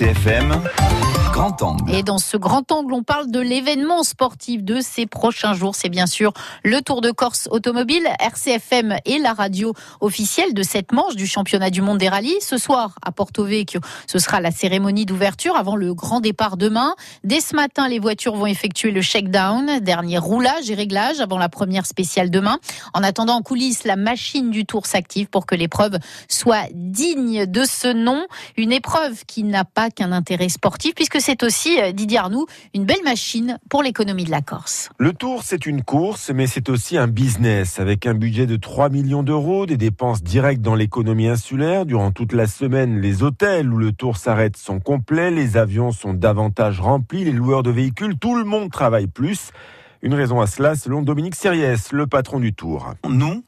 [0.00, 1.19] RCFM
[1.88, 5.74] Et dans ce grand angle, on parle de l'événement sportif de ces prochains jours.
[5.74, 8.06] C'est bien sûr le Tour de Corse automobile.
[8.20, 9.72] RCFM est la radio
[10.02, 12.36] officielle de cette manche du championnat du monde des rallyes.
[12.42, 16.94] Ce soir, à Porto Vecchio, ce sera la cérémonie d'ouverture avant le grand départ demain.
[17.24, 21.48] Dès ce matin, les voitures vont effectuer le shakedown, dernier roulage et réglage avant la
[21.48, 22.58] première spéciale demain.
[22.92, 25.96] En attendant, en coulisses, la machine du Tour s'active pour que l'épreuve
[26.28, 28.26] soit digne de ce nom.
[28.58, 32.84] Une épreuve qui n'a pas qu'un intérêt sportif puisque c'est aussi, euh, Didier Arnoux, une
[32.84, 34.90] belle machine pour l'économie de la Corse.
[34.98, 38.88] Le Tour, c'est une course, mais c'est aussi un business avec un budget de 3
[38.88, 41.86] millions d'euros, des dépenses directes dans l'économie insulaire.
[41.86, 46.14] Durant toute la semaine, les hôtels où le Tour s'arrête sont complets, les avions sont
[46.14, 49.50] davantage remplis, les loueurs de véhicules, tout le monde travaille plus.
[50.02, 52.94] Une raison à cela, selon Dominique Sériès, le patron du Tour.
[53.06, 53.44] Nous,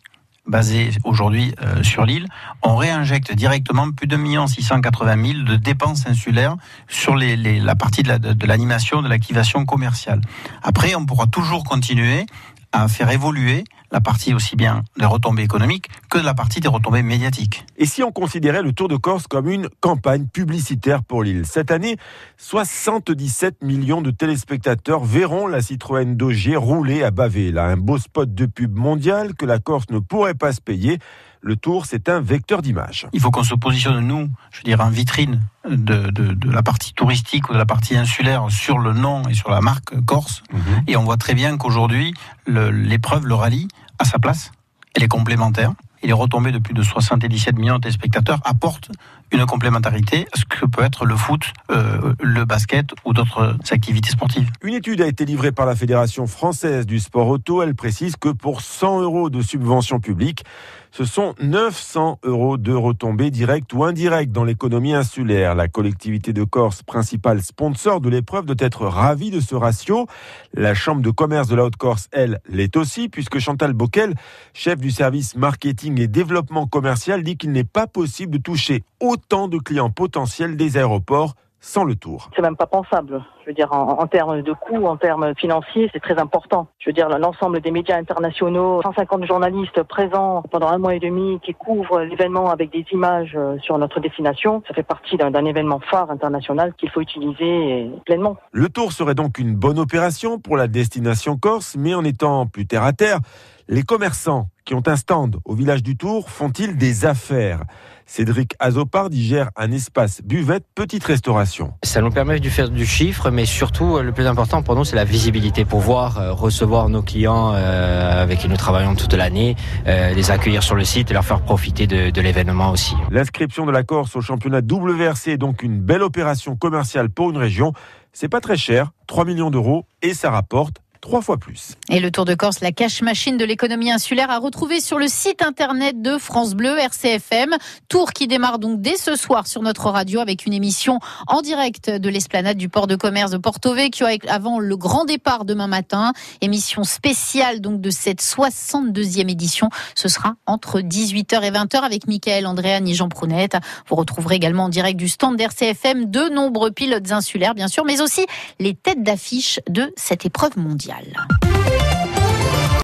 [0.47, 2.27] basé aujourd'hui euh, sur l'île,
[2.63, 6.57] on réinjecte directement plus de 1 680 000 de dépenses insulaires
[6.89, 10.21] sur la partie de l'animation, de l'activation commerciale.
[10.63, 12.27] Après, on pourra toujours continuer
[12.73, 16.69] à faire évoluer la partie aussi bien des retombées économiques que de la partie des
[16.69, 17.67] retombées médiatiques.
[17.77, 21.71] Et si on considérait le Tour de Corse comme une campagne publicitaire pour l'île Cette
[21.71, 21.99] année,
[22.39, 27.53] 77 millions de téléspectateurs verront la Citroën Dogier rouler à Bavé.
[27.53, 30.99] Là, un beau spot de pub mondial que la Corse ne pourrait pas se payer.
[31.45, 33.09] Le Tour, c'est un vecteur d'image.
[33.13, 36.63] Il faut qu'on se positionne, nous, je veux dire, en vitrine de, de, de, la
[36.63, 40.45] partie touristique ou de la partie insulaire sur le nom et sur la marque Corse.
[40.53, 40.59] Mmh.
[40.87, 42.15] Et on voit très bien qu'aujourd'hui,
[42.47, 44.53] l'épreuve, le, le rallye, a sa place.
[44.95, 48.91] Elle est complémentaire et les retombées de plus de 77 millions de spectateurs apportent
[49.31, 54.11] une complémentarité à ce que peut être le foot, euh, le basket ou d'autres activités
[54.11, 54.51] sportives.
[54.63, 57.63] Une étude a été livrée par la Fédération française du sport auto.
[57.63, 60.45] Elle précise que pour 100 euros de subvention publique,
[60.93, 65.55] ce sont 900 euros de retombées directes ou indirectes dans l'économie insulaire.
[65.55, 70.07] La collectivité de Corse, principal sponsor de l'épreuve, doit être ravie de ce ratio.
[70.53, 74.15] La Chambre de commerce de la Haute-Corse, elle, l'est aussi, puisque Chantal Bockel,
[74.53, 79.49] chef du service marketing et développement commercial, dit qu'il n'est pas possible de toucher autant
[79.49, 82.29] de clients potentiels des aéroports sans le tour.
[82.35, 83.25] C'est même pas pensable.
[83.43, 86.67] Je veux dire, en, en termes de coûts, en termes financiers, c'est très important.
[86.81, 91.39] Je veux dire, l'ensemble des médias internationaux, 150 journalistes présents pendant un mois et demi
[91.41, 96.11] qui couvrent l'événement avec des images sur notre destination, ça fait partie d'un événement phare
[96.11, 98.37] international qu'il faut utiliser pleinement.
[98.51, 102.67] Le tour serait donc une bonne opération pour la destination corse, mais en étant plus
[102.67, 103.21] terre à terre,
[103.69, 107.65] les commerçants qui ont un stand au village du Tour font-ils des affaires
[108.07, 111.73] Cédric Azopard y gère un espace buvette petite restauration.
[111.83, 114.97] Ça nous permet de faire du chiffre, mais surtout le plus important pour nous c'est
[114.97, 119.57] la visibilité, pouvoir euh, recevoir nos clients euh, avec qui nous travaillons toute l'année,
[119.87, 122.95] euh, les accueillir sur le site et leur faire profiter de, de l'événement aussi.
[123.11, 127.39] L'inscription de la Corse au championnat WRC est donc une belle opération commerciale pour une
[127.39, 127.73] région.
[128.13, 131.75] C'est pas très cher, 3 millions d'euros, et ça rapporte trois fois plus.
[131.91, 135.09] Et le Tour de Corse, la cache machine de l'économie insulaire, à retrouver sur le
[135.09, 137.57] site internet de France Bleu RCFM.
[137.89, 141.91] Tour qui démarre donc dès ce soir sur notre radio avec une émission en direct
[141.91, 146.13] de l'esplanade du port de commerce de Porto Vecchio avant le grand départ demain matin.
[146.41, 149.69] Émission spéciale donc de cette 62e édition.
[149.97, 153.57] Ce sera entre 18h et 20h avec Michael Andréane et Jean Prounette.
[153.89, 158.01] Vous retrouverez également en direct du stand d'RCFM de nombreux pilotes insulaires, bien sûr, mais
[158.01, 158.25] aussi
[158.61, 160.57] les têtes d'affiche de cette épreuve
[160.93, 161.42] mondiale.